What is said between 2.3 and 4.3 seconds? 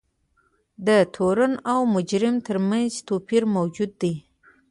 ترمنځ توپیر موجود دی.